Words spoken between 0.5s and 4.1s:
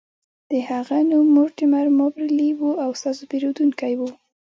د هغه نوم مورټیمر مابرلي و او ستاسو پیرودونکی و